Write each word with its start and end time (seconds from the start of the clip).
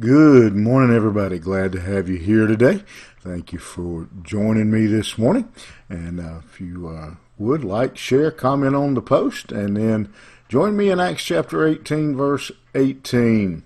Good 0.00 0.54
morning, 0.54 0.94
everybody. 0.94 1.40
Glad 1.40 1.72
to 1.72 1.80
have 1.80 2.08
you 2.08 2.18
here 2.18 2.46
today. 2.46 2.84
Thank 3.20 3.52
you 3.52 3.58
for 3.58 4.06
joining 4.22 4.70
me 4.70 4.86
this 4.86 5.18
morning. 5.18 5.52
And 5.88 6.20
uh, 6.20 6.42
if 6.44 6.60
you 6.60 6.86
uh, 6.86 7.14
would 7.36 7.64
like, 7.64 7.96
share, 7.96 8.30
comment 8.30 8.76
on 8.76 8.94
the 8.94 9.02
post, 9.02 9.50
and 9.50 9.76
then 9.76 10.14
join 10.48 10.76
me 10.76 10.90
in 10.90 11.00
Acts 11.00 11.24
chapter 11.24 11.66
18, 11.66 12.14
verse 12.14 12.52
18. 12.76 13.64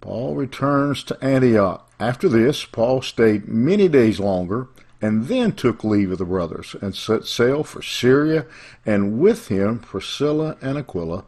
Paul 0.00 0.34
returns 0.34 1.04
to 1.04 1.24
Antioch. 1.24 1.88
After 2.00 2.28
this, 2.28 2.64
Paul 2.64 3.00
stayed 3.00 3.46
many 3.46 3.86
days 3.86 4.18
longer 4.18 4.66
and 5.00 5.26
then 5.28 5.52
took 5.52 5.84
leave 5.84 6.10
of 6.10 6.18
the 6.18 6.24
brothers 6.24 6.74
and 6.82 6.96
set 6.96 7.24
sail 7.24 7.62
for 7.62 7.82
Syria, 7.82 8.46
and 8.84 9.20
with 9.20 9.46
him 9.46 9.78
Priscilla 9.78 10.56
and 10.60 10.76
Aquila 10.76 11.22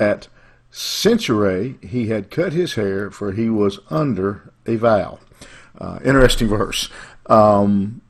at 0.00 0.26
Cenchreae 0.74 1.82
he 1.84 2.08
had 2.08 2.32
cut 2.32 2.52
his 2.52 2.74
hair, 2.74 3.08
for 3.10 3.30
he 3.32 3.48
was 3.48 3.78
under 3.90 4.52
a 4.66 4.74
vow. 4.74 5.20
Uh, 5.78 6.00
interesting 6.04 6.48
verse. 6.48 6.88
Um, 7.26 8.00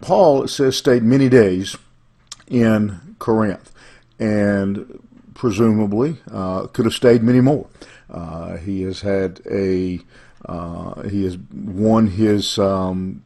Paul, 0.00 0.48
says, 0.48 0.76
stayed 0.76 1.04
many 1.04 1.28
days 1.28 1.76
in 2.48 3.14
Corinth, 3.20 3.72
and 4.18 5.00
presumably 5.34 6.16
uh, 6.32 6.66
could 6.66 6.84
have 6.84 6.94
stayed 6.94 7.22
many 7.22 7.40
more. 7.40 7.68
Uh, 8.10 8.56
he 8.56 8.82
has 8.82 9.02
had 9.02 9.40
a 9.48 10.00
uh, 10.46 11.02
he 11.02 11.22
has 11.24 11.38
won 11.52 12.08
his 12.08 12.58
um, 12.58 13.22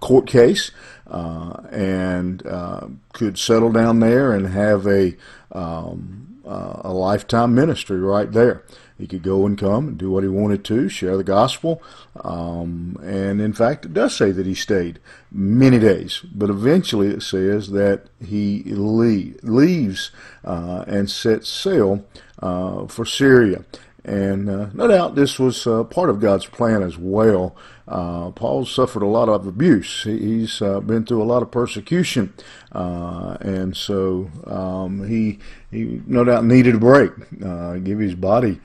court 0.00 0.26
case 0.26 0.72
uh, 1.06 1.60
and 1.70 2.46
uh, 2.46 2.86
could 3.12 3.38
settle 3.38 3.72
down 3.72 4.00
there 4.00 4.32
and 4.32 4.48
have 4.48 4.86
a 4.86 5.16
um, 5.52 6.25
uh, 6.46 6.80
a 6.84 6.92
lifetime 6.92 7.54
ministry 7.54 7.98
right 7.98 8.30
there. 8.30 8.62
He 8.98 9.06
could 9.06 9.22
go 9.22 9.44
and 9.44 9.58
come 9.58 9.88
and 9.88 9.98
do 9.98 10.10
what 10.10 10.22
he 10.22 10.28
wanted 10.28 10.64
to, 10.64 10.88
share 10.88 11.16
the 11.16 11.24
gospel. 11.24 11.82
Um, 12.24 12.96
and 13.02 13.42
in 13.42 13.52
fact, 13.52 13.84
it 13.84 13.92
does 13.92 14.16
say 14.16 14.30
that 14.30 14.46
he 14.46 14.54
stayed 14.54 15.00
many 15.30 15.78
days. 15.78 16.20
But 16.34 16.48
eventually 16.48 17.08
it 17.08 17.22
says 17.22 17.70
that 17.72 18.06
he 18.24 18.62
leave, 18.64 19.38
leaves 19.42 20.12
uh, 20.44 20.84
and 20.86 21.10
sets 21.10 21.48
sail 21.48 22.06
uh, 22.40 22.86
for 22.86 23.04
Syria. 23.04 23.64
And 24.06 24.48
uh, 24.48 24.68
no 24.72 24.86
doubt 24.86 25.16
this 25.16 25.36
was 25.38 25.66
uh, 25.66 25.82
part 25.82 26.08
of 26.08 26.20
God's 26.20 26.46
plan 26.46 26.82
as 26.82 26.96
well. 26.96 27.56
Uh, 27.88 28.30
Paul 28.30 28.64
suffered 28.64 29.02
a 29.02 29.06
lot 29.06 29.28
of 29.28 29.48
abuse. 29.48 30.04
He, 30.04 30.42
has 30.42 30.62
uh, 30.62 30.78
been 30.78 31.04
through 31.04 31.22
a 31.22 31.24
lot 31.24 31.42
of 31.42 31.50
persecution, 31.50 32.32
uh, 32.70 33.36
and 33.40 33.76
so 33.76 34.30
um, 34.46 35.08
he 35.08 35.40
he 35.76 36.02
no 36.06 36.24
doubt 36.24 36.44
needed 36.44 36.74
a 36.74 36.78
break, 36.78 37.12
uh, 37.44 37.74
give 37.74 37.98
his 37.98 38.14
body 38.14 38.60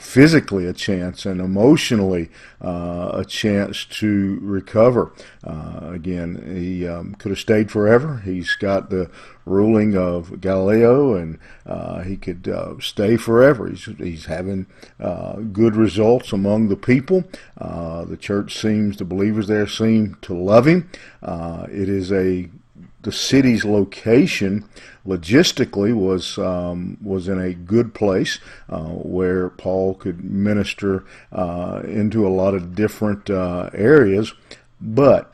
physically 0.00 0.66
a 0.66 0.72
chance 0.72 1.24
and 1.24 1.40
emotionally 1.40 2.28
a 2.60 3.24
chance 3.26 3.84
to 3.84 4.38
recover. 4.42 5.12
again, 5.44 6.42
he 6.56 6.86
um, 6.86 7.14
could 7.14 7.30
have 7.30 7.38
stayed 7.38 7.70
forever. 7.70 8.22
He's 8.24 8.54
got 8.56 8.90
the 8.90 9.10
ruling 9.46 9.96
of 9.96 10.40
Gallio, 10.40 11.14
and 11.14 11.38
uh, 11.64 12.02
he 12.02 12.16
could 12.16 12.48
uh, 12.48 12.74
stay 12.80 13.16
forever. 13.16 13.68
He's, 13.68 13.84
he's 13.98 14.26
having 14.26 14.66
uh, 15.00 15.36
good 15.36 15.76
results 15.76 16.32
among 16.32 16.68
the 16.68 16.76
people. 16.76 17.24
the 17.56 18.18
church 18.20 18.58
seems, 18.58 18.96
the 18.96 19.04
believers 19.04 19.46
there 19.46 19.66
seem 19.66 20.16
to 20.22 20.34
love 20.34 20.66
him. 20.66 20.90
it 21.22 21.88
is 21.88 22.12
a 22.12 22.50
the 23.02 23.12
city's 23.12 23.64
location 23.64 24.64
logistically 25.06 25.94
was 25.94 26.38
um, 26.38 26.96
was 27.02 27.28
in 27.28 27.40
a 27.40 27.54
good 27.54 27.94
place 27.94 28.40
uh, 28.68 28.82
where 28.82 29.50
Paul 29.50 29.94
could 29.94 30.24
minister 30.24 31.04
uh, 31.32 31.82
into 31.84 32.26
a 32.26 32.30
lot 32.30 32.54
of 32.54 32.74
different 32.74 33.30
uh, 33.30 33.70
areas, 33.72 34.32
but 34.80 35.32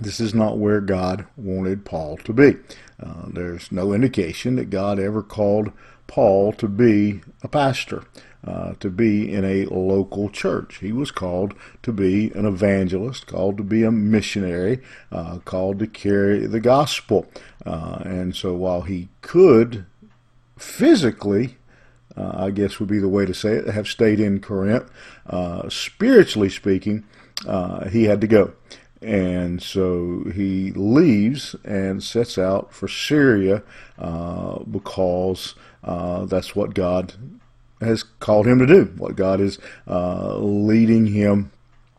this 0.00 0.20
is 0.20 0.34
not 0.34 0.58
where 0.58 0.80
God 0.80 1.26
wanted 1.36 1.84
Paul 1.84 2.16
to 2.18 2.32
be. 2.32 2.56
Uh, 3.02 3.26
there's 3.28 3.72
no 3.72 3.92
indication 3.92 4.56
that 4.56 4.70
God 4.70 4.98
ever 4.98 5.22
called 5.22 5.72
Paul 6.06 6.52
to 6.54 6.68
be 6.68 7.20
a 7.42 7.48
pastor, 7.48 8.04
uh, 8.44 8.74
to 8.80 8.90
be 8.90 9.32
in 9.32 9.44
a 9.44 9.66
local 9.66 10.28
church. 10.28 10.78
He 10.78 10.92
was 10.92 11.10
called 11.10 11.54
to 11.82 11.92
be 11.92 12.30
an 12.32 12.44
evangelist, 12.44 13.26
called 13.26 13.56
to 13.58 13.62
be 13.62 13.84
a 13.84 13.92
missionary, 13.92 14.80
uh, 15.12 15.38
called 15.38 15.78
to 15.78 15.86
carry 15.86 16.46
the 16.46 16.60
gospel. 16.60 17.30
Uh, 17.64 18.02
and 18.04 18.34
so 18.34 18.54
while 18.54 18.82
he 18.82 19.08
could 19.22 19.86
physically 20.58 21.56
uh, 22.16 22.32
I 22.34 22.50
guess 22.50 22.80
would 22.80 22.88
be 22.88 22.98
the 22.98 23.08
way 23.08 23.24
to 23.24 23.32
say 23.32 23.52
it, 23.54 23.68
have 23.68 23.86
stayed 23.86 24.18
in 24.18 24.40
Corinth. 24.40 24.90
Spiritually 25.68 26.50
speaking, 26.50 27.04
he 27.90 28.04
had 28.04 28.20
to 28.20 28.26
go. 28.26 28.52
And 29.02 29.62
so 29.62 30.24
he 30.34 30.72
leaves 30.72 31.56
and 31.64 32.02
sets 32.02 32.36
out 32.36 32.74
for 32.74 32.86
Syria 32.86 33.62
uh, 33.98 34.58
because 34.64 35.54
uh, 35.82 36.26
that's 36.26 36.54
what 36.54 36.74
God 36.74 37.14
has 37.80 38.02
called 38.02 38.46
him 38.46 38.58
to 38.58 38.66
do, 38.66 38.92
what 38.98 39.16
God 39.16 39.40
is 39.40 39.58
uh, 39.88 40.36
leading 40.36 41.06
him 41.06 41.50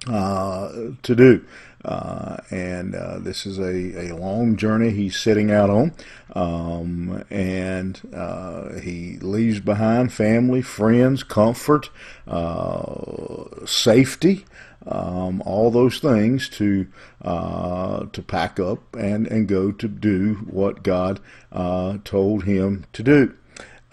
to 0.05 1.15
do. 1.15 1.45
Uh, 1.83 2.37
and 2.51 2.93
uh, 2.93 3.17
this 3.19 3.45
is 3.45 3.57
a, 3.57 4.09
a 4.09 4.15
long 4.15 4.55
journey 4.55 4.91
he's 4.91 5.19
setting 5.19 5.51
out 5.51 5.69
on. 5.69 5.91
Um, 6.33 7.23
and 7.29 7.99
uh, 8.13 8.79
he 8.79 9.17
leaves 9.19 9.59
behind 9.59 10.13
family, 10.13 10.61
friends, 10.61 11.23
comfort, 11.23 11.89
uh, 12.27 13.65
safety. 13.65 14.45
Um, 14.85 15.43
all 15.45 15.69
those 15.69 15.99
things 15.99 16.49
to 16.49 16.87
uh, 17.21 18.05
to 18.13 18.21
pack 18.23 18.59
up 18.59 18.95
and, 18.95 19.27
and 19.27 19.47
go 19.47 19.71
to 19.71 19.87
do 19.87 20.33
what 20.49 20.81
God 20.81 21.19
uh, 21.51 21.99
told 22.03 22.45
him 22.45 22.85
to 22.93 23.03
do. 23.03 23.35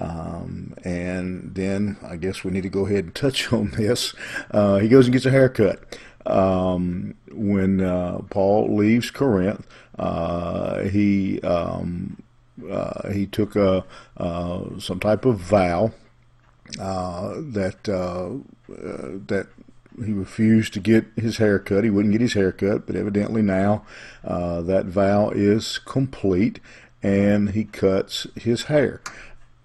Um, 0.01 0.75
and 0.85 1.55
then 1.55 1.97
I 2.07 2.17
guess 2.17 2.45
we 2.45 2.53
need 2.53 2.63
to 2.63 2.69
go 2.69 2.87
ahead 2.87 3.05
and 3.05 3.15
touch 3.15 3.53
on 3.53 3.71
this. 3.73 4.15
he 4.53 4.89
goes 4.89 5.07
and 5.07 5.13
gets 5.13 5.27
a 5.27 5.31
haircut 5.31 5.99
um, 6.29 7.15
when 7.33 7.81
uh, 7.81 8.21
Paul 8.31 8.77
leaves 8.77 9.11
Corinth, 9.11 9.67
uh, 9.99 10.83
he 10.83 11.41
um, 11.41 12.23
uh, 12.71 13.11
he 13.11 13.27
took 13.27 13.57
a 13.57 13.85
uh, 14.17 14.79
some 14.79 15.01
type 15.01 15.25
of 15.25 15.39
vow 15.39 15.93
uh, 16.79 17.35
that 17.37 17.89
uh, 17.89 18.31
that 18.69 19.49
he 20.05 20.13
refused 20.13 20.75
to 20.75 20.81
get 20.81 21.07
his 21.17 21.39
hair 21.39 21.59
cut. 21.59 21.83
He 21.83 21.91
wouldn't 21.91 22.13
get 22.13 22.21
his 22.21 22.35
hair 22.35 22.53
cut, 22.53 22.87
but 22.87 22.95
evidently 22.95 23.43
now 23.43 23.85
that 24.23 24.85
vow 24.87 25.31
is 25.31 25.79
complete, 25.79 26.61
and 27.03 27.51
he 27.51 27.65
cuts 27.65 28.27
his 28.37 28.65
hair. 28.65 29.01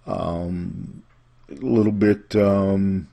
Um, 0.06 1.04
a 1.50 1.66
little 1.66 1.92
bit 1.92 2.36
um, 2.36 3.08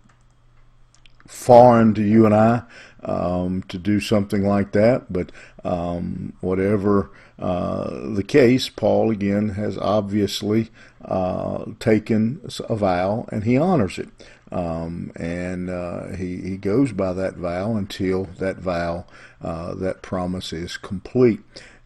foreign 1.26 1.94
to 1.94 2.02
you 2.02 2.26
and 2.26 2.34
I 2.34 2.62
um, 3.02 3.62
to 3.68 3.78
do 3.78 4.00
something 4.00 4.46
like 4.46 4.72
that. 4.72 5.12
But 5.12 5.32
um, 5.64 6.34
whatever 6.40 7.10
uh, 7.38 8.14
the 8.14 8.24
case, 8.24 8.68
Paul 8.68 9.10
again 9.10 9.50
has 9.50 9.78
obviously 9.78 10.70
uh, 11.04 11.64
taken 11.78 12.40
a 12.68 12.76
vow 12.76 13.26
and 13.30 13.44
he 13.44 13.56
honors 13.56 13.98
it. 13.98 14.08
Um, 14.52 15.12
and 15.14 15.70
uh, 15.70 16.08
he, 16.08 16.38
he 16.38 16.56
goes 16.56 16.92
by 16.92 17.12
that 17.12 17.36
vow 17.36 17.76
until 17.76 18.24
that 18.38 18.56
vow, 18.56 19.06
uh, 19.40 19.74
that 19.74 20.02
promise 20.02 20.52
is 20.52 20.76
complete. 20.76 21.40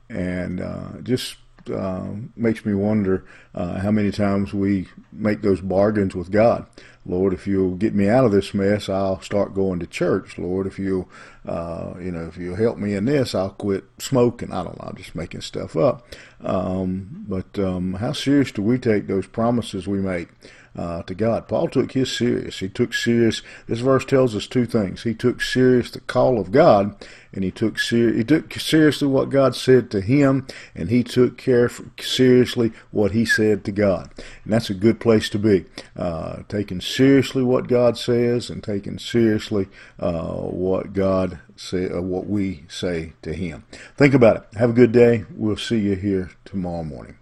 And 0.09 0.61
uh, 0.61 1.01
just 1.03 1.37
uh, 1.71 2.07
makes 2.37 2.65
me 2.65 2.75
wonder 2.75 3.25
uh, 3.55 3.79
how 3.81 3.91
many 3.91 4.11
times 4.11 4.53
we 4.53 4.89
make 5.13 5.43
those 5.43 5.61
bargains 5.61 6.15
with 6.15 6.31
God. 6.31 6.67
Lord, 7.06 7.35
if 7.35 7.47
you'll 7.47 7.77
get 7.77 7.95
me 7.95 8.09
out 8.09 8.25
of 8.25 8.33
this 8.33 8.55
mess, 8.55 8.89
I'll 8.89 9.21
start 9.21 9.55
going 9.55 9.79
to 9.81 9.87
church. 9.87 10.39
Lord, 10.39 10.67
if 10.67 10.79
you'll, 10.79 11.09
uh, 11.47 11.95
you 12.01 12.11
know, 12.11 12.27
if 12.27 12.37
you'll 12.37 12.56
help 12.56 12.79
me 12.79 12.95
in 12.95 13.05
this, 13.05 13.35
I'll 13.35 13.51
quit 13.51 13.85
smoking. 13.99 14.53
I 14.53 14.65
don't 14.65 14.79
know, 14.79 14.89
I'm 14.89 14.97
just 14.97 15.15
making 15.15 15.43
stuff 15.43 15.77
up. 15.77 16.06
Um, 16.41 17.27
but 17.29 17.59
um, 17.59 17.95
how 17.95 18.12
serious 18.12 18.53
do 18.53 18.62
we 18.62 18.79
take 18.79 19.06
those 19.06 19.27
promises 19.27 19.87
we 19.87 19.99
make? 19.99 20.29
uh, 20.77 21.03
to 21.05 21.15
God. 21.15 21.47
Paul 21.49 21.69
took 21.69 21.93
his 21.93 22.11
serious. 22.11 22.59
He 22.59 22.69
took 22.69 22.93
serious. 22.95 23.43
This 23.67 23.81
verse 23.81 24.05
tells 24.05 24.35
us 24.35 24.47
two 24.47 24.67
things. 24.67 25.05
He 25.05 25.15
took 25.15 25.41
serious 25.41 25.91
the 25.91 26.00
call 26.00 26.41
of 26.41 26.50
God, 26.50 26.97
and 27.33 27.45
he 27.45 27.50
took 27.50 27.79
ser- 27.79 28.12
he 28.12 28.25
took 28.25 28.53
seriously 28.55 29.07
what 29.07 29.31
God 29.31 29.55
said 29.55 29.91
to 29.93 30.00
him, 30.00 30.47
and 30.75 30.91
he 30.91 31.05
took 31.05 31.39
care 31.39 31.71
seriously 32.00 32.73
what 32.91 33.12
he 33.12 33.25
said 33.25 33.65
to 33.65 33.73
God. 33.73 34.11
And 34.45 34.53
that's 34.53 34.71
a 34.71 34.75
good 34.75 35.00
place 35.00 35.29
to 35.31 35.39
be. 35.39 35.65
Uh, 35.97 36.43
taking 36.49 36.81
seriously 36.94 37.43
what 37.43 37.69
God 37.69 37.96
says, 37.99 38.50
and 38.50 38.62
taking 38.62 38.99
seriously 38.99 39.69
uh, 39.99 40.35
what 40.35 40.93
God 40.93 41.38
say, 41.56 41.88
uh, 41.88 42.00
what 42.00 42.26
we 42.26 42.64
say 42.69 43.12
to 43.23 43.32
Him. 43.32 43.64
Think 43.96 44.14
about 44.14 44.37
it. 44.37 44.58
Have 44.58 44.70
a 44.70 44.75
good 44.75 44.93
day. 44.93 45.25
We'll 45.35 45.56
see 45.56 45.79
you 45.79 45.96
here 45.96 46.31
tomorrow 46.44 46.85
morning. 46.85 47.17